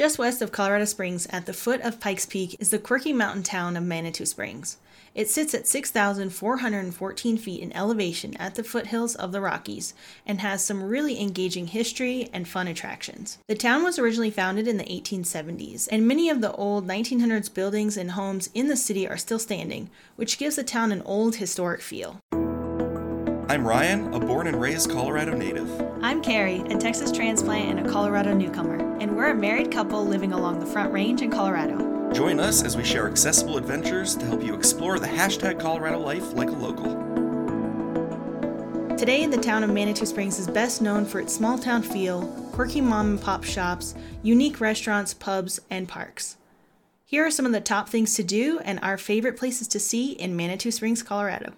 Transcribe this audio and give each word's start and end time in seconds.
Just 0.00 0.18
west 0.18 0.40
of 0.40 0.50
Colorado 0.50 0.86
Springs, 0.86 1.26
at 1.28 1.44
the 1.44 1.52
foot 1.52 1.82
of 1.82 2.00
Pikes 2.00 2.24
Peak, 2.24 2.56
is 2.58 2.70
the 2.70 2.78
quirky 2.78 3.12
mountain 3.12 3.42
town 3.42 3.76
of 3.76 3.84
Manitou 3.84 4.24
Springs. 4.24 4.78
It 5.14 5.28
sits 5.28 5.52
at 5.52 5.66
6,414 5.66 7.36
feet 7.36 7.60
in 7.60 7.70
elevation 7.76 8.34
at 8.38 8.54
the 8.54 8.64
foothills 8.64 9.14
of 9.14 9.30
the 9.30 9.42
Rockies 9.42 9.92
and 10.24 10.40
has 10.40 10.64
some 10.64 10.82
really 10.82 11.20
engaging 11.20 11.66
history 11.66 12.30
and 12.32 12.48
fun 12.48 12.66
attractions. 12.66 13.36
The 13.46 13.54
town 13.54 13.84
was 13.84 13.98
originally 13.98 14.30
founded 14.30 14.66
in 14.66 14.78
the 14.78 14.84
1870s, 14.84 15.86
and 15.92 16.08
many 16.08 16.30
of 16.30 16.40
the 16.40 16.52
old 16.52 16.88
1900s 16.88 17.52
buildings 17.52 17.98
and 17.98 18.12
homes 18.12 18.48
in 18.54 18.68
the 18.68 18.78
city 18.78 19.06
are 19.06 19.18
still 19.18 19.38
standing, 19.38 19.90
which 20.16 20.38
gives 20.38 20.56
the 20.56 20.64
town 20.64 20.92
an 20.92 21.02
old 21.02 21.36
historic 21.36 21.82
feel. 21.82 22.22
I'm 23.50 23.66
Ryan, 23.66 24.14
a 24.14 24.20
born 24.20 24.46
and 24.46 24.58
raised 24.58 24.90
Colorado 24.90 25.36
native. 25.36 25.68
I'm 26.00 26.22
Carrie, 26.22 26.60
a 26.70 26.78
Texas 26.78 27.12
transplant 27.12 27.78
and 27.78 27.86
a 27.86 27.90
Colorado 27.90 28.32
newcomer, 28.32 28.78
and 29.00 29.16
we're 29.16 29.30
a 29.30 29.34
married 29.34 29.72
couple 29.72 30.04
living 30.04 30.32
along 30.32 30.60
the 30.60 30.66
Front 30.66 30.92
Range 30.92 31.22
in 31.22 31.30
Colorado. 31.30 32.12
Join 32.12 32.38
us 32.38 32.62
as 32.62 32.76
we 32.76 32.84
share 32.84 33.08
accessible 33.08 33.56
adventures 33.56 34.14
to 34.16 34.26
help 34.26 34.42
you 34.42 34.54
explore 34.54 34.98
the 34.98 35.06
hashtag 35.06 35.58
Colorado 35.58 35.98
life 35.98 36.34
like 36.34 36.48
a 36.48 36.52
local. 36.52 36.94
Today, 38.96 39.24
the 39.24 39.38
town 39.38 39.64
of 39.64 39.70
Manitou 39.70 40.04
Springs 40.04 40.38
is 40.38 40.46
best 40.46 40.82
known 40.82 41.06
for 41.06 41.20
its 41.20 41.34
small 41.34 41.58
town 41.58 41.82
feel, 41.82 42.26
quirky 42.52 42.82
mom 42.82 43.12
and 43.12 43.20
pop 43.20 43.42
shops, 43.42 43.94
unique 44.22 44.60
restaurants, 44.60 45.14
pubs, 45.14 45.58
and 45.70 45.88
parks. 45.88 46.36
Here 47.06 47.24
are 47.24 47.30
some 47.30 47.46
of 47.46 47.52
the 47.52 47.60
top 47.62 47.88
things 47.88 48.14
to 48.16 48.22
do 48.22 48.60
and 48.64 48.78
our 48.82 48.98
favorite 48.98 49.38
places 49.38 49.66
to 49.68 49.80
see 49.80 50.12
in 50.12 50.36
Manitou 50.36 50.70
Springs, 50.70 51.02
Colorado. 51.02 51.54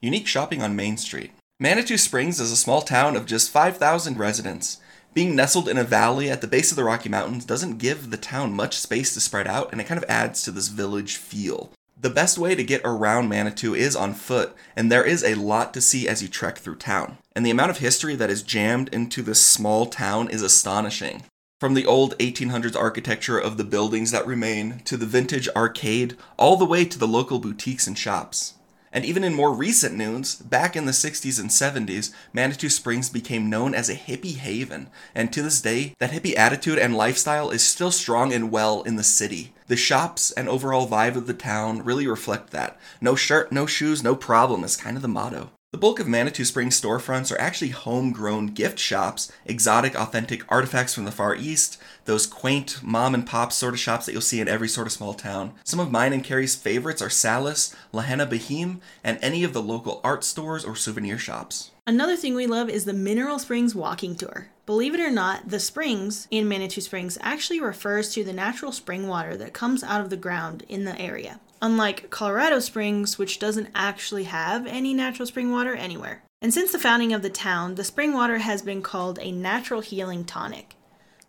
Unique 0.00 0.28
shopping 0.28 0.62
on 0.62 0.76
Main 0.76 0.96
Street. 0.96 1.32
Manitou 1.58 1.98
Springs 1.98 2.38
is 2.38 2.52
a 2.52 2.56
small 2.56 2.82
town 2.82 3.16
of 3.16 3.26
just 3.26 3.50
5,000 3.50 4.16
residents. 4.16 4.78
Being 5.14 5.36
nestled 5.36 5.68
in 5.68 5.78
a 5.78 5.84
valley 5.84 6.28
at 6.28 6.40
the 6.40 6.48
base 6.48 6.72
of 6.72 6.76
the 6.76 6.82
Rocky 6.82 7.08
Mountains 7.08 7.44
doesn't 7.44 7.78
give 7.78 8.10
the 8.10 8.16
town 8.16 8.52
much 8.52 8.76
space 8.76 9.14
to 9.14 9.20
spread 9.20 9.46
out, 9.46 9.70
and 9.70 9.80
it 9.80 9.86
kind 9.86 10.02
of 10.02 10.10
adds 10.10 10.42
to 10.42 10.50
this 10.50 10.66
village 10.66 11.14
feel. 11.14 11.70
The 11.96 12.10
best 12.10 12.36
way 12.36 12.56
to 12.56 12.64
get 12.64 12.80
around 12.84 13.28
Manitou 13.28 13.74
is 13.76 13.94
on 13.94 14.14
foot, 14.14 14.56
and 14.74 14.90
there 14.90 15.04
is 15.04 15.22
a 15.22 15.36
lot 15.36 15.72
to 15.74 15.80
see 15.80 16.08
as 16.08 16.20
you 16.20 16.28
trek 16.28 16.58
through 16.58 16.76
town. 16.76 17.18
And 17.36 17.46
the 17.46 17.52
amount 17.52 17.70
of 17.70 17.78
history 17.78 18.16
that 18.16 18.28
is 18.28 18.42
jammed 18.42 18.88
into 18.92 19.22
this 19.22 19.40
small 19.40 19.86
town 19.86 20.28
is 20.30 20.42
astonishing. 20.42 21.22
From 21.60 21.74
the 21.74 21.86
old 21.86 22.18
1800s 22.18 22.74
architecture 22.74 23.38
of 23.38 23.56
the 23.56 23.62
buildings 23.62 24.10
that 24.10 24.26
remain, 24.26 24.80
to 24.84 24.96
the 24.96 25.06
vintage 25.06 25.48
arcade, 25.54 26.16
all 26.36 26.56
the 26.56 26.64
way 26.64 26.84
to 26.84 26.98
the 26.98 27.06
local 27.06 27.38
boutiques 27.38 27.86
and 27.86 27.96
shops. 27.96 28.54
And 28.94 29.04
even 29.04 29.24
in 29.24 29.34
more 29.34 29.52
recent 29.52 29.96
news, 29.96 30.36
back 30.36 30.76
in 30.76 30.86
the 30.86 30.92
60s 30.92 31.40
and 31.40 31.50
70s, 31.50 32.12
Manitou 32.32 32.68
Springs 32.68 33.10
became 33.10 33.50
known 33.50 33.74
as 33.74 33.90
a 33.90 33.96
hippie 33.96 34.36
haven, 34.36 34.88
and 35.16 35.32
to 35.32 35.42
this 35.42 35.60
day, 35.60 35.94
that 35.98 36.12
hippie 36.12 36.36
attitude 36.36 36.78
and 36.78 36.96
lifestyle 36.96 37.50
is 37.50 37.66
still 37.66 37.90
strong 37.90 38.32
and 38.32 38.52
well 38.52 38.82
in 38.82 38.94
the 38.94 39.02
city. 39.02 39.52
The 39.66 39.74
shops 39.74 40.30
and 40.30 40.48
overall 40.48 40.86
vibe 40.86 41.16
of 41.16 41.26
the 41.26 41.34
town 41.34 41.82
really 41.82 42.06
reflect 42.06 42.50
that. 42.50 42.78
No 43.00 43.16
shirt, 43.16 43.50
no 43.50 43.66
shoes, 43.66 44.04
no 44.04 44.14
problem 44.14 44.62
is 44.62 44.76
kind 44.76 44.96
of 44.96 45.02
the 45.02 45.08
motto. 45.08 45.50
The 45.74 45.78
bulk 45.78 45.98
of 45.98 46.06
Manitou 46.06 46.44
Springs 46.44 46.80
storefronts 46.80 47.32
are 47.32 47.40
actually 47.40 47.70
homegrown 47.70 48.54
gift 48.54 48.78
shops, 48.78 49.32
exotic, 49.44 49.96
authentic 49.96 50.44
artifacts 50.48 50.94
from 50.94 51.04
the 51.04 51.10
Far 51.10 51.34
East, 51.34 51.82
those 52.04 52.28
quaint 52.28 52.80
mom 52.80 53.12
and 53.12 53.26
pop 53.26 53.52
sort 53.52 53.74
of 53.74 53.80
shops 53.80 54.06
that 54.06 54.12
you'll 54.12 54.20
see 54.20 54.40
in 54.40 54.46
every 54.46 54.68
sort 54.68 54.86
of 54.86 54.92
small 54.92 55.14
town. 55.14 55.52
Some 55.64 55.80
of 55.80 55.90
mine 55.90 56.12
and 56.12 56.22
Carrie's 56.22 56.54
favorites 56.54 57.02
are 57.02 57.10
Salis, 57.10 57.74
Lahaina 57.90 58.24
Bahim, 58.24 58.78
and 59.02 59.18
any 59.20 59.42
of 59.42 59.52
the 59.52 59.60
local 59.60 60.00
art 60.04 60.22
stores 60.22 60.64
or 60.64 60.76
souvenir 60.76 61.18
shops. 61.18 61.72
Another 61.88 62.14
thing 62.14 62.36
we 62.36 62.46
love 62.46 62.70
is 62.70 62.84
the 62.84 62.92
Mineral 62.92 63.40
Springs 63.40 63.74
walking 63.74 64.14
tour. 64.14 64.50
Believe 64.66 64.94
it 64.94 65.00
or 65.00 65.10
not, 65.10 65.48
the 65.48 65.60
springs 65.60 66.26
in 66.30 66.48
Manitou 66.48 66.80
Springs 66.80 67.18
actually 67.20 67.60
refers 67.60 68.12
to 68.14 68.24
the 68.24 68.32
natural 68.32 68.72
spring 68.72 69.06
water 69.06 69.36
that 69.36 69.52
comes 69.52 69.84
out 69.84 70.00
of 70.00 70.10
the 70.10 70.16
ground 70.16 70.64
in 70.68 70.84
the 70.84 70.98
area 71.00 71.40
unlike 71.64 72.10
Colorado 72.10 72.58
Springs, 72.58 73.16
which 73.16 73.38
doesn't 73.38 73.70
actually 73.74 74.24
have 74.24 74.66
any 74.66 74.92
natural 74.92 75.26
spring 75.26 75.50
water 75.50 75.74
anywhere. 75.74 76.22
And 76.42 76.52
since 76.52 76.70
the 76.70 76.78
founding 76.78 77.14
of 77.14 77.22
the 77.22 77.30
town, 77.30 77.76
the 77.76 77.84
spring 77.84 78.12
water 78.12 78.36
has 78.36 78.60
been 78.60 78.82
called 78.82 79.18
a 79.18 79.32
natural 79.32 79.80
healing 79.80 80.26
tonic. 80.26 80.76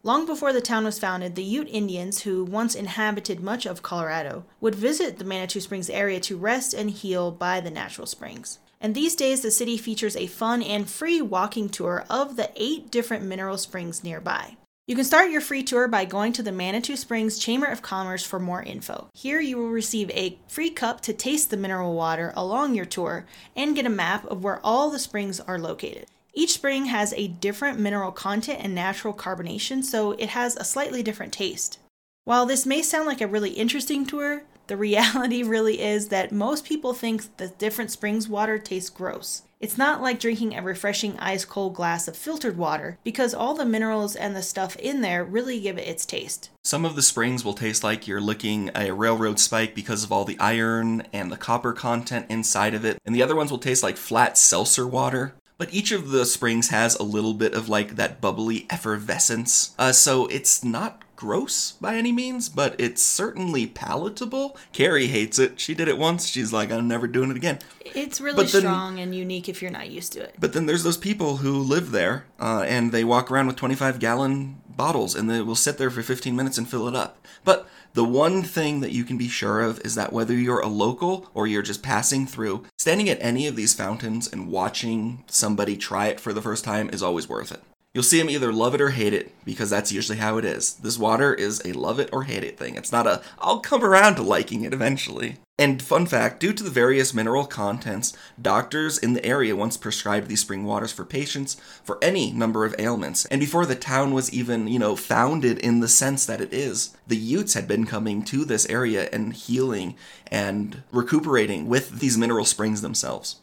Long 0.03 0.25
before 0.25 0.51
the 0.51 0.59
town 0.59 0.83
was 0.83 0.99
founded, 0.99 1.35
the 1.35 1.43
Ute 1.43 1.69
Indians, 1.71 2.23
who 2.23 2.43
once 2.43 2.75
inhabited 2.75 3.39
much 3.39 3.65
of 3.65 3.81
Colorado, 3.81 4.43
would 4.59 4.75
visit 4.75 5.17
the 5.17 5.23
Manitou 5.23 5.61
Springs 5.61 5.89
area 5.89 6.19
to 6.19 6.37
rest 6.37 6.73
and 6.73 6.91
heal 6.91 7.31
by 7.31 7.61
the 7.61 7.71
natural 7.71 8.05
springs. 8.05 8.59
And 8.85 8.93
these 8.93 9.15
days, 9.15 9.41
the 9.41 9.49
city 9.49 9.77
features 9.77 10.15
a 10.15 10.27
fun 10.27 10.61
and 10.61 10.87
free 10.87 11.19
walking 11.19 11.69
tour 11.69 12.05
of 12.07 12.35
the 12.35 12.51
eight 12.55 12.91
different 12.91 13.23
mineral 13.23 13.57
springs 13.57 14.03
nearby. 14.03 14.57
You 14.85 14.95
can 14.95 15.05
start 15.05 15.31
your 15.31 15.41
free 15.41 15.63
tour 15.63 15.87
by 15.87 16.05
going 16.05 16.33
to 16.33 16.43
the 16.43 16.51
Manitou 16.51 16.95
Springs 16.95 17.39
Chamber 17.39 17.65
of 17.65 17.81
Commerce 17.81 18.23
for 18.23 18.39
more 18.39 18.61
info. 18.61 19.09
Here 19.15 19.41
you 19.41 19.57
will 19.57 19.69
receive 19.69 20.11
a 20.11 20.37
free 20.47 20.69
cup 20.69 21.01
to 21.01 21.13
taste 21.13 21.49
the 21.49 21.57
mineral 21.57 21.95
water 21.95 22.31
along 22.35 22.75
your 22.75 22.85
tour 22.85 23.25
and 23.55 23.75
get 23.75 23.87
a 23.87 23.89
map 23.89 24.23
of 24.27 24.43
where 24.43 24.63
all 24.63 24.91
the 24.91 24.99
springs 24.99 25.39
are 25.39 25.57
located. 25.57 26.05
Each 26.35 26.53
spring 26.53 26.85
has 26.85 27.11
a 27.13 27.29
different 27.29 27.79
mineral 27.79 28.11
content 28.11 28.59
and 28.61 28.75
natural 28.75 29.15
carbonation, 29.15 29.83
so 29.83 30.11
it 30.11 30.29
has 30.29 30.55
a 30.57 30.63
slightly 30.63 31.01
different 31.01 31.33
taste. 31.33 31.79
While 32.25 32.45
this 32.45 32.67
may 32.67 32.83
sound 32.83 33.07
like 33.07 33.21
a 33.21 33.27
really 33.27 33.53
interesting 33.53 34.05
tour, 34.05 34.43
the 34.67 34.77
reality 34.77 35.43
really 35.45 35.81
is 35.81 36.09
that 36.09 36.31
most 36.31 36.65
people 36.65 36.93
think 36.93 37.37
the 37.37 37.47
different 37.47 37.91
springs 37.91 38.27
water 38.27 38.59
tastes 38.59 38.89
gross. 38.89 39.43
It's 39.59 39.77
not 39.77 40.01
like 40.01 40.19
drinking 40.19 40.55
a 40.55 40.61
refreshing 40.61 41.17
ice 41.17 41.45
cold 41.45 41.75
glass 41.75 42.07
of 42.07 42.17
filtered 42.17 42.57
water 42.57 42.99
because 43.03 43.33
all 43.33 43.53
the 43.53 43.65
minerals 43.65 44.15
and 44.15 44.35
the 44.35 44.43
stuff 44.43 44.75
in 44.75 45.01
there 45.01 45.23
really 45.23 45.59
give 45.59 45.77
it 45.77 45.87
its 45.87 46.05
taste. 46.05 46.49
Some 46.63 46.85
of 46.85 46.95
the 46.95 47.01
springs 47.01 47.45
will 47.45 47.53
taste 47.53 47.83
like 47.83 48.07
you're 48.07 48.21
licking 48.21 48.69
a 48.75 48.91
railroad 48.91 49.39
spike 49.39 49.73
because 49.73 50.03
of 50.03 50.11
all 50.11 50.25
the 50.25 50.39
iron 50.39 51.07
and 51.13 51.31
the 51.31 51.37
copper 51.37 51.73
content 51.73 52.25
inside 52.29 52.73
of 52.73 52.83
it, 52.83 52.99
and 53.05 53.15
the 53.15 53.23
other 53.23 53.35
ones 53.35 53.49
will 53.49 53.57
taste 53.57 53.81
like 53.81 53.97
flat 53.97 54.37
seltzer 54.37 54.85
water. 54.85 55.35
But 55.57 55.73
each 55.73 55.93
of 55.93 56.09
the 56.09 56.25
springs 56.25 56.67
has 56.69 56.95
a 56.95 57.03
little 57.03 57.33
bit 57.33 57.53
of 57.53 57.69
like 57.69 57.95
that 57.95 58.19
bubbly 58.19 58.65
effervescence, 58.69 59.73
uh, 59.79 59.93
so 59.93 60.27
it's 60.27 60.65
not 60.65 61.04
gross 61.15 61.73
by 61.73 61.95
any 61.95 62.11
means, 62.11 62.49
but 62.49 62.75
it's 62.79 63.01
certainly 63.01 63.67
palatable. 63.67 64.57
Carrie 64.73 65.07
hates 65.07 65.39
it. 65.39 65.59
She 65.59 65.73
did 65.73 65.87
it 65.87 65.97
once. 65.97 66.27
She's 66.27 66.53
like, 66.53 66.71
I'm 66.71 66.87
never 66.87 67.07
doing 67.07 67.31
it 67.31 67.37
again. 67.37 67.59
It's 67.83 68.19
really 68.19 68.45
then, 68.45 68.61
strong 68.61 68.99
and 68.99 69.15
unique 69.15 69.47
if 69.47 69.61
you're 69.61 69.71
not 69.71 69.89
used 69.89 70.13
to 70.13 70.21
it. 70.21 70.35
But 70.39 70.53
then 70.53 70.65
there's 70.65 70.83
those 70.83 70.97
people 70.97 71.37
who 71.37 71.57
live 71.59 71.91
there 71.91 72.25
uh, 72.39 72.63
and 72.67 72.91
they 72.91 73.03
walk 73.03 73.31
around 73.31 73.47
with 73.47 73.55
25 73.55 73.99
gallon 73.99 74.61
bottles 74.75 75.15
and 75.15 75.29
they 75.29 75.41
will 75.41 75.55
sit 75.55 75.77
there 75.77 75.89
for 75.89 76.01
15 76.01 76.35
minutes 76.35 76.57
and 76.57 76.67
fill 76.67 76.87
it 76.87 76.95
up. 76.95 77.25
But 77.43 77.67
the 77.93 78.03
one 78.03 78.43
thing 78.43 78.81
that 78.81 78.91
you 78.91 79.05
can 79.05 79.17
be 79.17 79.29
sure 79.29 79.61
of 79.61 79.79
is 79.85 79.95
that 79.95 80.11
whether 80.11 80.33
you're 80.33 80.59
a 80.59 80.67
local 80.67 81.29
or 81.33 81.47
you're 81.47 81.61
just 81.61 81.81
passing 81.81 82.27
through, 82.27 82.63
standing 82.77 83.07
at 83.09 83.17
any 83.21 83.47
of 83.47 83.55
these 83.55 83.73
fountains 83.73 84.31
and 84.31 84.51
watching 84.51 85.23
somebody 85.27 85.77
try 85.77 86.07
it 86.07 86.19
for 86.19 86.33
the 86.33 86.41
first 86.41 86.65
time 86.65 86.89
is 86.89 87.01
always 87.01 87.29
worth 87.29 87.51
it. 87.51 87.61
You'll 87.95 88.03
see 88.03 88.19
them 88.19 88.29
either 88.29 88.51
love 88.51 88.75
it 88.75 88.81
or 88.81 88.89
hate 88.89 89.13
it, 89.13 89.33
because 89.45 89.69
that's 89.69 89.93
usually 89.93 90.17
how 90.17 90.37
it 90.37 90.43
is. 90.43 90.73
This 90.73 90.99
water 90.99 91.33
is 91.33 91.61
a 91.63 91.71
love 91.71 91.97
it 91.97 92.09
or 92.11 92.23
hate 92.23 92.43
it 92.43 92.57
thing. 92.57 92.75
It's 92.75 92.91
not 92.91 93.07
a, 93.07 93.21
I'll 93.39 93.61
come 93.61 93.85
around 93.85 94.15
to 94.15 94.21
liking 94.21 94.65
it 94.65 94.73
eventually. 94.73 95.37
And 95.57 95.81
fun 95.81 96.05
fact 96.05 96.41
due 96.41 96.51
to 96.51 96.63
the 96.63 96.69
various 96.69 97.13
mineral 97.13 97.45
contents, 97.45 98.11
doctors 98.41 98.97
in 98.97 99.13
the 99.13 99.25
area 99.25 99.55
once 99.55 99.77
prescribed 99.77 100.27
these 100.27 100.41
spring 100.41 100.65
waters 100.65 100.91
for 100.91 101.05
patients 101.05 101.55
for 101.85 101.97
any 102.03 102.33
number 102.33 102.65
of 102.65 102.75
ailments. 102.77 103.23
And 103.27 103.39
before 103.39 103.65
the 103.65 103.75
town 103.75 104.13
was 104.13 104.33
even, 104.33 104.67
you 104.67 104.77
know, 104.77 104.97
founded 104.97 105.57
in 105.59 105.79
the 105.79 105.87
sense 105.87 106.25
that 106.25 106.41
it 106.41 106.53
is, 106.53 106.97
the 107.07 107.15
Utes 107.15 107.53
had 107.53 107.65
been 107.65 107.85
coming 107.85 108.25
to 108.25 108.43
this 108.43 108.67
area 108.67 109.07
and 109.13 109.31
healing 109.31 109.95
and 110.27 110.83
recuperating 110.91 111.69
with 111.69 112.01
these 112.01 112.17
mineral 112.17 112.43
springs 112.43 112.81
themselves. 112.81 113.37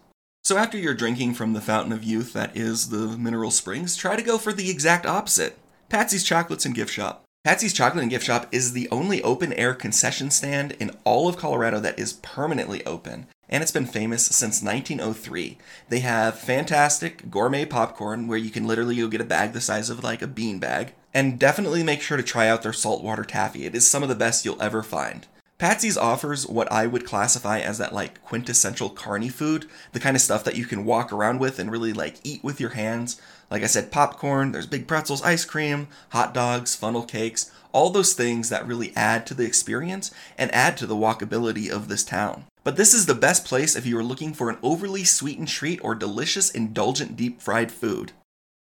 So 0.44 0.56
after 0.56 0.76
you're 0.76 0.94
drinking 0.94 1.34
from 1.34 1.53
the 1.53 1.60
fountain 1.60 1.92
of 1.92 2.03
youth 2.03 2.32
that 2.32 2.56
is 2.56 2.88
the 2.88 3.16
mineral 3.16 3.53
springs, 3.53 3.97
try 3.97 4.16
to 4.16 4.22
go 4.22 4.38
for 4.38 4.53
the 4.53 4.70
exact 4.70 5.06
opposite. 5.06 5.56
Patsy's 5.88 6.25
Chocolates 6.25 6.66
and 6.66 6.75
Gift 6.75 6.92
Shop. 6.92 7.22
Patsy's 7.44 7.72
Chocolate 7.72 8.03
and 8.03 8.10
Gift 8.10 8.26
Shop 8.26 8.48
is 8.50 8.72
the 8.72 8.88
only 8.91 9.22
open 9.22 9.53
air 9.53 9.72
concession 9.72 10.33
stand 10.33 10.72
in 10.80 10.91
all 11.04 11.28
of 11.28 11.36
Colorado 11.36 11.78
that 11.78 11.97
is 11.97 12.15
permanently 12.15 12.84
open, 12.84 13.28
and 13.48 13.62
it's 13.62 13.71
been 13.71 13.86
famous 13.86 14.27
since 14.27 14.62
1903. 14.62 15.59
They 15.89 16.00
have 16.00 16.41
fantastic 16.41 17.30
gourmet 17.30 17.65
popcorn 17.65 18.27
where 18.27 18.39
you 18.39 18.50
can 18.50 18.66
literally 18.66 18.97
go 18.97 19.06
get 19.06 19.21
a 19.21 19.24
bag 19.24 19.53
the 19.53 19.60
size 19.60 19.91
of 19.91 20.03
like 20.03 20.22
a 20.22 20.27
bean 20.27 20.59
bag, 20.59 20.92
and 21.15 21.39
definitely 21.39 21.84
make 21.84 22.03
sure 22.03 22.16
to 22.16 22.22
try 22.22 22.48
out 22.48 22.62
their 22.62 22.72
saltwater 22.72 23.22
taffy. 23.22 23.65
It 23.65 23.77
is 23.77 23.89
some 23.89 24.03
of 24.03 24.09
the 24.09 24.16
best 24.16 24.44
you'll 24.44 24.60
ever 24.60 24.83
find. 24.83 25.28
Patsy's 25.62 25.97
offers 25.97 26.44
what 26.44 26.72
I 26.72 26.88
would 26.88 27.06
classify 27.06 27.60
as 27.60 27.78
that 27.78 27.94
like 27.94 28.20
quintessential 28.24 28.91
carny 28.91 29.28
food, 29.28 29.66
the 29.92 30.00
kind 30.00 30.16
of 30.16 30.20
stuff 30.20 30.42
that 30.42 30.56
you 30.56 30.64
can 30.64 30.84
walk 30.84 31.12
around 31.12 31.38
with 31.38 31.60
and 31.60 31.70
really 31.70 31.92
like 31.92 32.16
eat 32.24 32.42
with 32.42 32.59
your 32.59 32.70
hands. 32.70 33.22
Like 33.48 33.62
I 33.62 33.66
said, 33.66 33.92
popcorn, 33.92 34.50
there's 34.50 34.66
big 34.66 34.88
pretzels, 34.88 35.22
ice 35.22 35.44
cream, 35.44 35.86
hot 36.09 36.34
dogs, 36.34 36.74
funnel 36.74 37.04
cakes, 37.04 37.53
all 37.70 37.91
those 37.91 38.12
things 38.12 38.48
that 38.48 38.66
really 38.66 38.92
add 38.97 39.24
to 39.28 39.34
the 39.34 39.44
experience 39.44 40.10
and 40.36 40.53
add 40.53 40.76
to 40.78 40.86
the 40.88 40.97
walkability 40.97 41.70
of 41.70 41.86
this 41.86 42.03
town. 42.03 42.47
But 42.65 42.74
this 42.74 42.92
is 42.92 43.06
the 43.06 43.15
best 43.15 43.44
place 43.44 43.76
if 43.76 43.86
you 43.86 43.97
are 43.97 44.03
looking 44.03 44.34
for 44.34 44.50
an 44.50 44.58
overly 44.65 45.04
sweetened 45.04 45.47
treat 45.47 45.78
or 45.84 45.94
delicious, 45.94 46.50
indulgent 46.50 47.16
deep 47.16 47.41
fried 47.41 47.70
food. 47.70 48.10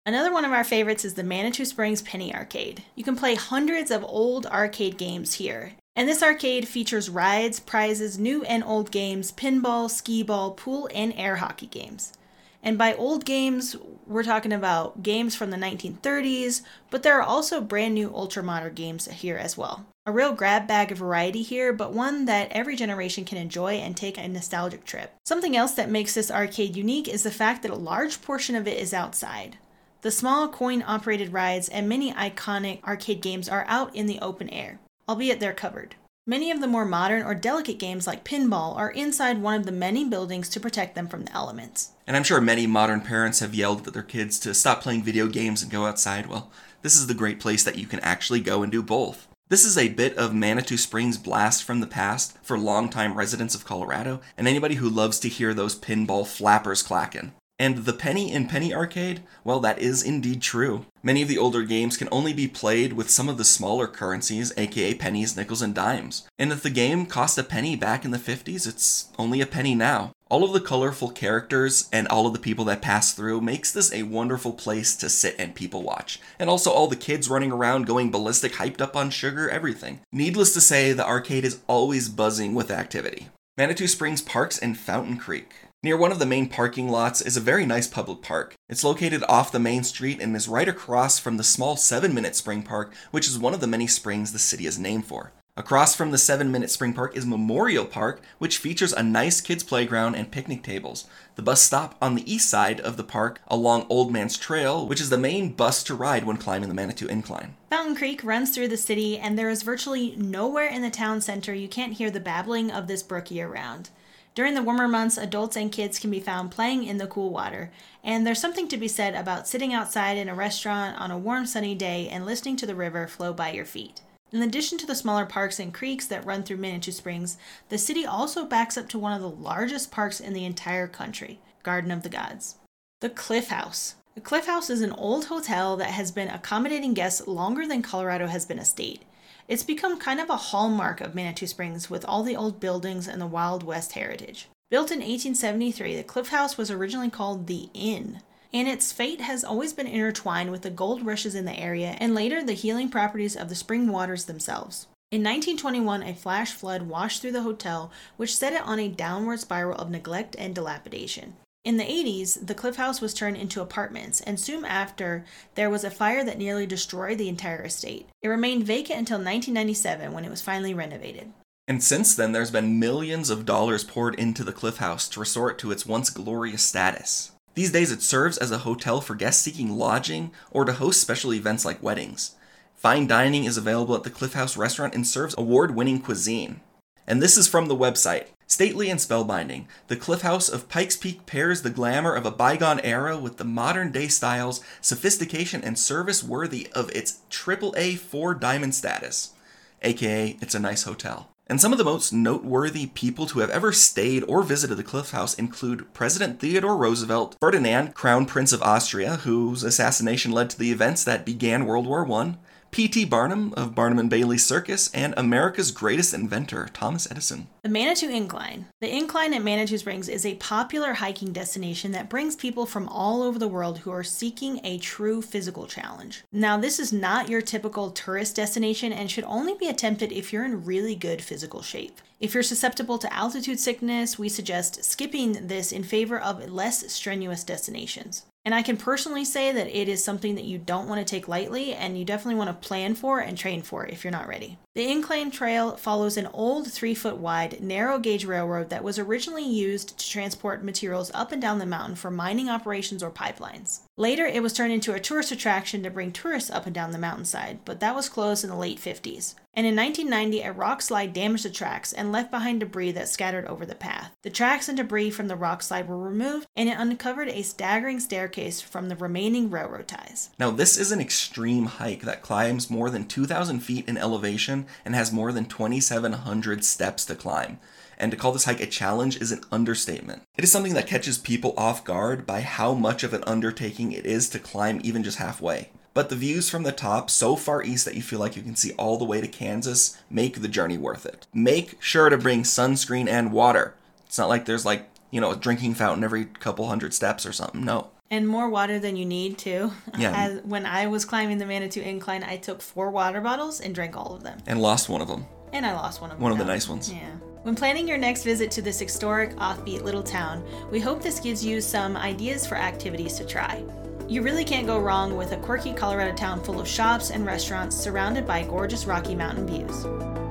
Another 0.06 0.32
one 0.32 0.44
of 0.44 0.52
our 0.52 0.62
favorites 0.62 1.04
is 1.04 1.14
the 1.14 1.24
Manitou 1.24 1.64
Springs 1.64 2.02
Penny 2.02 2.32
Arcade. 2.32 2.84
You 2.94 3.02
can 3.02 3.16
play 3.16 3.34
hundreds 3.34 3.90
of 3.90 4.04
old 4.04 4.46
arcade 4.46 4.98
games 4.98 5.34
here. 5.34 5.72
And 5.94 6.08
this 6.08 6.22
arcade 6.22 6.66
features 6.66 7.10
rides, 7.10 7.60
prizes, 7.60 8.18
new 8.18 8.42
and 8.44 8.64
old 8.64 8.90
games, 8.90 9.30
pinball, 9.30 9.90
skee 9.90 10.22
ball, 10.22 10.52
pool, 10.52 10.88
and 10.94 11.12
air 11.16 11.36
hockey 11.36 11.66
games. 11.66 12.14
And 12.62 12.78
by 12.78 12.94
old 12.94 13.24
games, 13.24 13.76
we're 14.06 14.22
talking 14.22 14.52
about 14.52 15.02
games 15.02 15.34
from 15.34 15.50
the 15.50 15.56
1930s, 15.56 16.62
but 16.90 17.02
there 17.02 17.18
are 17.18 17.22
also 17.22 17.60
brand 17.60 17.94
new 17.94 18.10
ultra 18.14 18.42
modern 18.42 18.74
games 18.74 19.06
here 19.06 19.36
as 19.36 19.58
well. 19.58 19.84
A 20.06 20.12
real 20.12 20.32
grab 20.32 20.66
bag 20.66 20.90
of 20.92 20.98
variety 20.98 21.42
here, 21.42 21.72
but 21.72 21.92
one 21.92 22.24
that 22.24 22.50
every 22.52 22.74
generation 22.74 23.24
can 23.24 23.38
enjoy 23.38 23.74
and 23.74 23.96
take 23.96 24.16
a 24.16 24.26
nostalgic 24.28 24.84
trip. 24.84 25.12
Something 25.26 25.56
else 25.56 25.72
that 25.72 25.90
makes 25.90 26.14
this 26.14 26.30
arcade 26.30 26.74
unique 26.74 27.08
is 27.08 27.22
the 27.22 27.30
fact 27.30 27.62
that 27.62 27.70
a 27.70 27.76
large 27.76 28.22
portion 28.22 28.56
of 28.56 28.66
it 28.66 28.78
is 28.78 28.94
outside. 28.94 29.58
The 30.00 30.10
small 30.10 30.48
coin 30.48 30.82
operated 30.86 31.32
rides 31.32 31.68
and 31.68 31.88
many 31.88 32.12
iconic 32.12 32.82
arcade 32.82 33.20
games 33.20 33.48
are 33.48 33.64
out 33.68 33.94
in 33.94 34.06
the 34.06 34.18
open 34.20 34.48
air, 34.50 34.80
albeit 35.12 35.40
they're 35.40 35.52
covered. 35.52 35.94
Many 36.26 36.50
of 36.50 36.62
the 36.62 36.66
more 36.66 36.86
modern 36.86 37.22
or 37.22 37.34
delicate 37.34 37.78
games 37.78 38.06
like 38.06 38.24
pinball 38.24 38.74
are 38.78 38.92
inside 38.92 39.42
one 39.42 39.56
of 39.56 39.66
the 39.66 39.70
many 39.70 40.08
buildings 40.08 40.48
to 40.48 40.58
protect 40.58 40.94
them 40.94 41.06
from 41.06 41.26
the 41.26 41.32
elements. 41.34 41.90
And 42.06 42.16
I'm 42.16 42.24
sure 42.24 42.40
many 42.40 42.66
modern 42.66 43.02
parents 43.02 43.40
have 43.40 43.54
yelled 43.54 43.86
at 43.86 43.92
their 43.92 44.02
kids 44.02 44.38
to 44.38 44.54
stop 44.54 44.80
playing 44.80 45.02
video 45.02 45.26
games 45.26 45.62
and 45.62 45.70
go 45.70 45.84
outside. 45.84 46.28
Well, 46.28 46.50
this 46.80 46.96
is 46.96 47.08
the 47.08 47.14
great 47.14 47.40
place 47.40 47.62
that 47.62 47.76
you 47.76 47.86
can 47.86 48.00
actually 48.00 48.40
go 48.40 48.62
and 48.62 48.72
do 48.72 48.82
both. 48.82 49.28
This 49.50 49.66
is 49.66 49.76
a 49.76 49.90
bit 49.90 50.16
of 50.16 50.34
Manitou 50.34 50.78
Springs 50.78 51.18
blast 51.18 51.62
from 51.62 51.80
the 51.80 51.86
past 51.86 52.38
for 52.42 52.58
longtime 52.58 53.12
residents 53.12 53.54
of 53.54 53.66
Colorado 53.66 54.22
and 54.38 54.48
anybody 54.48 54.76
who 54.76 54.88
loves 54.88 55.20
to 55.20 55.28
hear 55.28 55.52
those 55.52 55.78
pinball 55.78 56.26
flappers 56.26 56.82
clacking. 56.82 57.34
And 57.58 57.78
the 57.78 57.92
penny 57.92 58.32
in 58.32 58.48
Penny 58.48 58.74
Arcade, 58.74 59.22
well, 59.44 59.60
that 59.60 59.78
is 59.78 60.02
indeed 60.02 60.42
true. 60.42 60.86
Many 61.02 61.22
of 61.22 61.28
the 61.28 61.38
older 61.38 61.62
games 61.62 61.96
can 61.96 62.08
only 62.10 62.32
be 62.32 62.48
played 62.48 62.94
with 62.94 63.10
some 63.10 63.28
of 63.28 63.38
the 63.38 63.44
smaller 63.44 63.86
currencies, 63.86 64.52
aka 64.56 64.94
pennies, 64.94 65.36
nickels, 65.36 65.62
and 65.62 65.74
dimes. 65.74 66.26
And 66.38 66.50
if 66.50 66.62
the 66.62 66.70
game 66.70 67.06
cost 67.06 67.38
a 67.38 67.44
penny 67.44 67.76
back 67.76 68.04
in 68.04 68.10
the 68.10 68.18
50s, 68.18 68.66
it's 68.66 69.10
only 69.18 69.40
a 69.40 69.46
penny 69.46 69.74
now. 69.74 70.12
All 70.28 70.44
of 70.44 70.52
the 70.54 70.60
colorful 70.60 71.10
characters 71.10 71.88
and 71.92 72.08
all 72.08 72.26
of 72.26 72.32
the 72.32 72.38
people 72.38 72.64
that 72.64 72.80
pass 72.80 73.12
through 73.12 73.42
makes 73.42 73.70
this 73.70 73.92
a 73.92 74.04
wonderful 74.04 74.54
place 74.54 74.96
to 74.96 75.10
sit 75.10 75.36
and 75.38 75.54
people 75.54 75.82
watch. 75.82 76.18
And 76.38 76.48
also 76.48 76.70
all 76.70 76.88
the 76.88 76.96
kids 76.96 77.28
running 77.28 77.52
around 77.52 77.86
going 77.86 78.10
ballistic, 78.10 78.54
hyped 78.54 78.80
up 78.80 78.96
on 78.96 79.10
sugar, 79.10 79.50
everything. 79.50 80.00
Needless 80.10 80.54
to 80.54 80.60
say, 80.60 80.92
the 80.92 81.06
arcade 81.06 81.44
is 81.44 81.60
always 81.66 82.08
buzzing 82.08 82.54
with 82.54 82.70
activity. 82.70 83.28
Manitou 83.58 83.86
Springs 83.86 84.22
Parks 84.22 84.58
and 84.58 84.78
Fountain 84.78 85.18
Creek. 85.18 85.52
Near 85.84 85.96
one 85.96 86.12
of 86.12 86.20
the 86.20 86.26
main 86.26 86.48
parking 86.48 86.88
lots 86.88 87.20
is 87.20 87.36
a 87.36 87.40
very 87.40 87.66
nice 87.66 87.88
public 87.88 88.22
park. 88.22 88.54
It's 88.68 88.84
located 88.84 89.24
off 89.28 89.50
the 89.50 89.58
main 89.58 89.82
street 89.82 90.20
and 90.20 90.36
is 90.36 90.46
right 90.46 90.68
across 90.68 91.18
from 91.18 91.38
the 91.38 91.42
small 91.42 91.76
7 91.76 92.14
Minute 92.14 92.36
Spring 92.36 92.62
Park, 92.62 92.94
which 93.10 93.26
is 93.26 93.36
one 93.36 93.52
of 93.52 93.60
the 93.60 93.66
many 93.66 93.88
springs 93.88 94.32
the 94.32 94.38
city 94.38 94.64
is 94.64 94.78
named 94.78 95.06
for. 95.06 95.32
Across 95.56 95.96
from 95.96 96.12
the 96.12 96.18
7 96.18 96.52
Minute 96.52 96.70
Spring 96.70 96.92
Park 96.94 97.16
is 97.16 97.26
Memorial 97.26 97.84
Park, 97.84 98.22
which 98.38 98.58
features 98.58 98.92
a 98.92 99.02
nice 99.02 99.40
kids' 99.40 99.64
playground 99.64 100.14
and 100.14 100.30
picnic 100.30 100.62
tables. 100.62 101.06
The 101.34 101.42
bus 101.42 101.60
stop 101.60 101.96
on 102.00 102.14
the 102.14 102.32
east 102.32 102.48
side 102.48 102.78
of 102.78 102.96
the 102.96 103.02
park 103.02 103.40
along 103.48 103.86
Old 103.90 104.12
Man's 104.12 104.38
Trail, 104.38 104.86
which 104.86 105.00
is 105.00 105.10
the 105.10 105.18
main 105.18 105.52
bus 105.52 105.82
to 105.82 105.96
ride 105.96 106.22
when 106.22 106.36
climbing 106.36 106.68
the 106.68 106.76
Manitou 106.76 107.08
Incline. 107.08 107.56
Fountain 107.70 107.96
Creek 107.96 108.22
runs 108.22 108.54
through 108.54 108.68
the 108.68 108.76
city, 108.76 109.18
and 109.18 109.36
there 109.36 109.50
is 109.50 109.64
virtually 109.64 110.14
nowhere 110.16 110.68
in 110.68 110.82
the 110.82 110.90
town 110.90 111.20
center 111.20 111.52
you 111.52 111.66
can't 111.66 111.94
hear 111.94 112.08
the 112.08 112.20
babbling 112.20 112.70
of 112.70 112.86
this 112.86 113.02
brook 113.02 113.32
year 113.32 113.48
round. 113.48 113.90
During 114.34 114.54
the 114.54 114.62
warmer 114.62 114.88
months, 114.88 115.18
adults 115.18 115.56
and 115.56 115.70
kids 115.70 115.98
can 115.98 116.10
be 116.10 116.20
found 116.20 116.50
playing 116.50 116.84
in 116.84 116.96
the 116.96 117.06
cool 117.06 117.28
water, 117.28 117.70
and 118.02 118.26
there's 118.26 118.40
something 118.40 118.66
to 118.68 118.78
be 118.78 118.88
said 118.88 119.14
about 119.14 119.46
sitting 119.46 119.74
outside 119.74 120.16
in 120.16 120.30
a 120.30 120.34
restaurant 120.34 120.98
on 120.98 121.10
a 121.10 121.18
warm 121.18 121.44
sunny 121.44 121.74
day 121.74 122.08
and 122.08 122.24
listening 122.24 122.56
to 122.56 122.66
the 122.66 122.74
river 122.74 123.06
flow 123.06 123.34
by 123.34 123.52
your 123.52 123.66
feet. 123.66 124.00
In 124.32 124.40
addition 124.40 124.78
to 124.78 124.86
the 124.86 124.94
smaller 124.94 125.26
parks 125.26 125.60
and 125.60 125.74
creeks 125.74 126.06
that 126.06 126.24
run 126.24 126.42
through 126.42 126.56
Manitou 126.56 126.92
Springs, 126.92 127.36
the 127.68 127.76
city 127.76 128.06
also 128.06 128.46
backs 128.46 128.78
up 128.78 128.88
to 128.88 128.98
one 128.98 129.12
of 129.12 129.20
the 129.20 129.28
largest 129.28 129.90
parks 129.90 130.18
in 130.18 130.32
the 130.32 130.46
entire 130.46 130.88
country, 130.88 131.38
Garden 131.62 131.90
of 131.90 132.02
the 132.02 132.08
Gods. 132.08 132.56
The 133.02 133.10
Cliff 133.10 133.48
House. 133.48 133.96
The 134.14 134.20
Cliff 134.20 134.44
House 134.44 134.68
is 134.68 134.82
an 134.82 134.92
old 134.92 135.24
hotel 135.26 135.78
that 135.78 135.92
has 135.92 136.10
been 136.10 136.28
accommodating 136.28 136.92
guests 136.92 137.26
longer 137.26 137.66
than 137.66 137.80
Colorado 137.80 138.26
has 138.26 138.44
been 138.44 138.58
a 138.58 138.64
state. 138.64 139.04
It's 139.48 139.62
become 139.62 139.98
kind 139.98 140.20
of 140.20 140.28
a 140.28 140.36
hallmark 140.36 141.00
of 141.00 141.14
Manitou 141.14 141.46
Springs 141.46 141.88
with 141.88 142.04
all 142.04 142.22
the 142.22 142.36
old 142.36 142.60
buildings 142.60 143.08
and 143.08 143.22
the 143.22 143.26
Wild 143.26 143.62
West 143.62 143.92
heritage. 143.92 144.48
Built 144.70 144.90
in 144.90 144.98
1873, 144.98 145.96
the 145.96 146.02
Cliff 146.02 146.28
House 146.28 146.58
was 146.58 146.70
originally 146.70 147.08
called 147.08 147.46
the 147.46 147.70
Inn, 147.72 148.20
and 148.52 148.68
its 148.68 148.92
fate 148.92 149.22
has 149.22 149.44
always 149.44 149.72
been 149.72 149.86
intertwined 149.86 150.50
with 150.50 150.60
the 150.60 150.68
gold 150.68 151.06
rushes 151.06 151.34
in 151.34 151.46
the 151.46 151.58
area 151.58 151.96
and 151.98 152.14
later 152.14 152.44
the 152.44 152.52
healing 152.52 152.90
properties 152.90 153.34
of 153.34 153.48
the 153.48 153.54
spring 153.54 153.88
waters 153.88 154.26
themselves. 154.26 154.88
In 155.10 155.22
1921, 155.22 156.02
a 156.02 156.14
flash 156.14 156.52
flood 156.52 156.82
washed 156.82 157.22
through 157.22 157.32
the 157.32 157.42
hotel, 157.42 157.90
which 158.18 158.36
set 158.36 158.52
it 158.52 158.62
on 158.62 158.78
a 158.78 158.88
downward 158.88 159.40
spiral 159.40 159.78
of 159.78 159.90
neglect 159.90 160.36
and 160.38 160.54
dilapidation. 160.54 161.36
In 161.64 161.76
the 161.76 161.84
80s, 161.84 162.44
the 162.44 162.56
Cliff 162.56 162.74
House 162.74 163.00
was 163.00 163.14
turned 163.14 163.36
into 163.36 163.60
apartments, 163.60 164.20
and 164.20 164.40
soon 164.40 164.64
after, 164.64 165.24
there 165.54 165.70
was 165.70 165.84
a 165.84 165.90
fire 165.90 166.24
that 166.24 166.36
nearly 166.36 166.66
destroyed 166.66 167.18
the 167.18 167.28
entire 167.28 167.62
estate. 167.62 168.08
It 168.20 168.26
remained 168.26 168.66
vacant 168.66 168.98
until 168.98 169.18
1997 169.18 170.12
when 170.12 170.24
it 170.24 170.30
was 170.30 170.42
finally 170.42 170.74
renovated. 170.74 171.32
And 171.68 171.80
since 171.80 172.16
then, 172.16 172.32
there's 172.32 172.50
been 172.50 172.80
millions 172.80 173.30
of 173.30 173.46
dollars 173.46 173.84
poured 173.84 174.16
into 174.16 174.42
the 174.42 174.52
Cliff 174.52 174.78
House 174.78 175.08
to 175.10 175.20
restore 175.20 175.52
it 175.52 175.58
to 175.58 175.70
its 175.70 175.86
once 175.86 176.10
glorious 176.10 176.64
status. 176.64 177.30
These 177.54 177.70
days, 177.70 177.92
it 177.92 178.02
serves 178.02 178.38
as 178.38 178.50
a 178.50 178.58
hotel 178.58 179.00
for 179.00 179.14
guests 179.14 179.42
seeking 179.42 179.70
lodging 179.78 180.32
or 180.50 180.64
to 180.64 180.72
host 180.72 181.00
special 181.00 181.32
events 181.32 181.64
like 181.64 181.80
weddings. 181.80 182.34
Fine 182.74 183.06
dining 183.06 183.44
is 183.44 183.56
available 183.56 183.94
at 183.94 184.02
the 184.02 184.10
Cliff 184.10 184.32
House 184.32 184.56
restaurant 184.56 184.96
and 184.96 185.06
serves 185.06 185.36
award 185.38 185.76
winning 185.76 186.00
cuisine. 186.00 186.60
And 187.06 187.22
this 187.22 187.36
is 187.36 187.46
from 187.46 187.68
the 187.68 187.76
website. 187.76 188.26
Stately 188.52 188.90
and 188.90 189.00
spellbinding, 189.00 189.64
the 189.88 189.96
Cliff 189.96 190.20
House 190.20 190.50
of 190.50 190.68
Pikes 190.68 190.94
Peak 190.94 191.24
pairs 191.24 191.62
the 191.62 191.70
glamour 191.70 192.14
of 192.14 192.26
a 192.26 192.30
bygone 192.30 192.80
era 192.80 193.16
with 193.16 193.38
the 193.38 193.46
modern 193.46 193.90
day 193.90 194.08
styles, 194.08 194.62
sophistication, 194.82 195.64
and 195.64 195.78
service 195.78 196.22
worthy 196.22 196.68
of 196.74 196.90
its 196.90 197.20
AAA 197.30 197.96
4 197.96 198.34
diamond 198.34 198.74
status. 198.74 199.32
AKA, 199.80 200.36
it's 200.42 200.54
a 200.54 200.60
nice 200.60 200.82
hotel. 200.82 201.30
And 201.46 201.62
some 201.62 201.72
of 201.72 201.78
the 201.78 201.84
most 201.84 202.12
noteworthy 202.12 202.88
people 202.88 203.24
to 203.28 203.38
have 203.38 203.48
ever 203.48 203.72
stayed 203.72 204.22
or 204.28 204.42
visited 204.42 204.74
the 204.74 204.84
Cliff 204.84 205.12
House 205.12 205.32
include 205.32 205.94
President 205.94 206.38
Theodore 206.38 206.76
Roosevelt, 206.76 207.36
Ferdinand, 207.40 207.94
Crown 207.94 208.26
Prince 208.26 208.52
of 208.52 208.62
Austria, 208.62 209.16
whose 209.16 209.64
assassination 209.64 210.30
led 210.30 210.50
to 210.50 210.58
the 210.58 210.72
events 210.72 211.04
that 211.04 211.24
began 211.24 211.64
World 211.64 211.86
War 211.86 212.06
I, 212.06 212.34
P.T. 212.72 213.04
Barnum 213.04 213.52
of 213.54 213.74
Barnum 213.74 213.98
and 213.98 214.08
Bailey 214.08 214.38
Circus, 214.38 214.90
and 214.94 215.12
America's 215.18 215.70
greatest 215.70 216.14
inventor, 216.14 216.70
Thomas 216.72 217.06
Edison. 217.10 217.48
The 217.62 217.68
Manitou 217.68 218.08
Incline. 218.08 218.64
The 218.80 218.88
incline 218.88 219.34
at 219.34 219.42
Manitou 219.42 219.76
Springs 219.76 220.08
is 220.08 220.24
a 220.24 220.36
popular 220.36 220.94
hiking 220.94 221.34
destination 221.34 221.92
that 221.92 222.08
brings 222.08 222.34
people 222.34 222.64
from 222.64 222.88
all 222.88 223.22
over 223.22 223.38
the 223.38 223.46
world 223.46 223.80
who 223.80 223.90
are 223.90 224.02
seeking 224.02 224.58
a 224.64 224.78
true 224.78 225.20
physical 225.20 225.66
challenge. 225.66 226.24
Now, 226.32 226.56
this 226.56 226.78
is 226.78 226.94
not 226.94 227.28
your 227.28 227.42
typical 227.42 227.90
tourist 227.90 228.36
destination 228.36 228.90
and 228.90 229.10
should 229.10 229.24
only 229.24 229.52
be 229.52 229.68
attempted 229.68 230.10
if 230.10 230.32
you're 230.32 230.46
in 230.46 230.64
really 230.64 230.94
good 230.94 231.20
physical 231.20 231.60
shape. 231.60 232.00
If 232.20 232.32
you're 232.32 232.42
susceptible 232.42 232.96
to 232.96 233.12
altitude 233.12 233.60
sickness, 233.60 234.18
we 234.18 234.30
suggest 234.30 234.82
skipping 234.82 235.46
this 235.46 235.72
in 235.72 235.82
favor 235.82 236.18
of 236.18 236.50
less 236.50 236.90
strenuous 236.90 237.44
destinations. 237.44 238.24
And 238.44 238.54
I 238.54 238.62
can 238.62 238.76
personally 238.76 239.24
say 239.24 239.52
that 239.52 239.68
it 239.68 239.88
is 239.88 240.02
something 240.02 240.34
that 240.34 240.44
you 240.44 240.58
don't 240.58 240.88
want 240.88 241.00
to 241.00 241.04
take 241.10 241.28
lightly 241.28 241.74
and 241.74 241.96
you 241.96 242.04
definitely 242.04 242.34
want 242.34 242.50
to 242.50 242.66
plan 242.66 242.94
for 242.94 243.20
and 243.20 243.38
train 243.38 243.62
for 243.62 243.86
if 243.86 244.02
you're 244.02 244.10
not 244.10 244.26
ready. 244.26 244.58
The 244.74 244.90
incline 244.90 245.30
trail 245.30 245.76
follows 245.76 246.16
an 246.16 246.28
old 246.32 246.72
three 246.72 246.94
foot 246.94 247.18
wide, 247.18 247.60
narrow 247.60 247.98
gauge 247.98 248.24
railroad 248.24 248.70
that 248.70 248.82
was 248.82 248.98
originally 248.98 249.44
used 249.44 249.98
to 249.98 250.10
transport 250.10 250.64
materials 250.64 251.10
up 251.14 251.30
and 251.30 251.40
down 251.40 251.58
the 251.58 251.66
mountain 251.66 251.94
for 251.94 252.10
mining 252.10 252.48
operations 252.48 253.02
or 253.02 253.10
pipelines. 253.10 253.80
Later, 253.98 254.24
it 254.24 254.42
was 254.42 254.54
turned 254.54 254.72
into 254.72 254.94
a 254.94 255.00
tourist 255.00 255.32
attraction 255.32 255.82
to 255.82 255.90
bring 255.90 256.12
tourists 256.12 256.50
up 256.50 256.64
and 256.64 256.74
down 256.74 256.92
the 256.92 256.98
mountainside, 256.98 257.62
but 257.66 257.80
that 257.80 257.94
was 257.94 258.08
closed 258.08 258.42
in 258.42 258.48
the 258.48 258.56
late 258.56 258.78
50s. 258.78 259.34
And 259.52 259.66
in 259.66 259.76
1990, 259.76 260.40
a 260.40 260.50
rock 260.50 260.80
slide 260.80 261.12
damaged 261.12 261.44
the 261.44 261.50
tracks 261.50 261.92
and 261.92 262.10
left 262.10 262.30
behind 262.30 262.60
debris 262.60 262.92
that 262.92 263.10
scattered 263.10 263.44
over 263.44 263.66
the 263.66 263.74
path. 263.74 264.16
The 264.22 264.30
tracks 264.30 264.66
and 264.66 264.78
debris 264.78 265.10
from 265.10 265.28
the 265.28 265.36
rock 265.36 265.62
slide 265.62 265.88
were 265.88 265.98
removed, 265.98 266.46
and 266.56 266.70
it 266.70 266.78
uncovered 266.78 267.28
a 267.28 267.42
staggering 267.42 268.00
staircase 268.00 268.62
from 268.62 268.88
the 268.88 268.96
remaining 268.96 269.50
railroad 269.50 269.88
ties. 269.88 270.30
Now, 270.38 270.50
this 270.50 270.78
is 270.78 270.90
an 270.90 271.00
extreme 271.02 271.66
hike 271.66 272.00
that 272.02 272.22
climbs 272.22 272.70
more 272.70 272.88
than 272.88 273.06
2,000 273.06 273.60
feet 273.60 273.86
in 273.86 273.98
elevation 273.98 274.64
and 274.86 274.94
has 274.94 275.12
more 275.12 275.32
than 275.32 275.44
2,700 275.44 276.64
steps 276.64 277.04
to 277.04 277.14
climb. 277.14 277.58
And 278.02 278.10
to 278.10 278.16
call 278.16 278.32
this 278.32 278.46
hike 278.46 278.60
a 278.60 278.66
challenge 278.66 279.20
is 279.20 279.30
an 279.30 279.42
understatement. 279.52 280.22
It 280.36 280.42
is 280.42 280.50
something 280.50 280.74
that 280.74 280.88
catches 280.88 281.18
people 281.18 281.54
off 281.56 281.84
guard 281.84 282.26
by 282.26 282.40
how 282.40 282.74
much 282.74 283.04
of 283.04 283.14
an 283.14 283.22
undertaking 283.28 283.92
it 283.92 284.04
is 284.04 284.28
to 284.30 284.40
climb 284.40 284.80
even 284.82 285.04
just 285.04 285.18
halfway. 285.18 285.70
But 285.94 286.08
the 286.08 286.16
views 286.16 286.50
from 286.50 286.64
the 286.64 286.72
top, 286.72 287.10
so 287.10 287.36
far 287.36 287.62
east 287.62 287.84
that 287.84 287.94
you 287.94 288.02
feel 288.02 288.18
like 288.18 288.34
you 288.34 288.42
can 288.42 288.56
see 288.56 288.72
all 288.72 288.96
the 288.98 289.04
way 289.04 289.20
to 289.20 289.28
Kansas, 289.28 289.96
make 290.10 290.42
the 290.42 290.48
journey 290.48 290.76
worth 290.76 291.06
it. 291.06 291.28
Make 291.32 291.80
sure 291.80 292.08
to 292.08 292.18
bring 292.18 292.42
sunscreen 292.42 293.06
and 293.08 293.30
water. 293.30 293.74
It's 294.06 294.18
not 294.18 294.28
like 294.28 294.46
there's 294.46 294.66
like, 294.66 294.88
you 295.12 295.20
know, 295.20 295.30
a 295.30 295.36
drinking 295.36 295.74
fountain 295.74 296.02
every 296.02 296.24
couple 296.24 296.66
hundred 296.66 296.94
steps 296.94 297.24
or 297.24 297.32
something. 297.32 297.64
No. 297.64 297.90
and 298.10 298.26
more 298.26 298.48
water 298.48 298.80
than 298.80 298.96
you 298.96 299.04
need 299.04 299.38
too. 299.38 299.70
Yeah. 299.96 300.12
As, 300.16 300.40
when 300.42 300.66
I 300.66 300.88
was 300.88 301.04
climbing 301.04 301.38
the 301.38 301.46
Manitou 301.46 301.80
Incline, 301.80 302.24
I 302.24 302.36
took 302.36 302.62
four 302.62 302.90
water 302.90 303.20
bottles 303.20 303.60
and 303.60 303.72
drank 303.72 303.96
all 303.96 304.12
of 304.12 304.24
them. 304.24 304.38
And 304.46 304.60
lost 304.60 304.88
one 304.88 305.00
of 305.00 305.06
them. 305.06 305.24
And 305.52 305.64
I 305.64 305.72
lost 305.74 306.00
one 306.00 306.10
of 306.10 306.16
them. 306.16 306.22
One 306.22 306.32
of 306.32 306.38
the 306.38 306.44
nice 306.44 306.68
ones. 306.68 306.92
Yeah. 306.92 307.12
When 307.42 307.56
planning 307.56 307.88
your 307.88 307.98
next 307.98 308.22
visit 308.22 308.52
to 308.52 308.62
this 308.62 308.78
historic, 308.78 309.34
offbeat 309.34 309.82
little 309.82 310.02
town, 310.02 310.44
we 310.70 310.78
hope 310.78 311.02
this 311.02 311.18
gives 311.18 311.44
you 311.44 311.60
some 311.60 311.96
ideas 311.96 312.46
for 312.46 312.54
activities 312.54 313.14
to 313.14 313.26
try. 313.26 313.64
You 314.06 314.22
really 314.22 314.44
can't 314.44 314.64
go 314.64 314.78
wrong 314.78 315.16
with 315.16 315.32
a 315.32 315.38
quirky 315.38 315.72
Colorado 315.72 316.14
town 316.14 316.40
full 316.44 316.60
of 316.60 316.68
shops 316.68 317.10
and 317.10 317.26
restaurants 317.26 317.76
surrounded 317.76 318.28
by 318.28 318.44
gorgeous 318.44 318.84
Rocky 318.84 319.16
Mountain 319.16 319.48
views. 319.48 320.21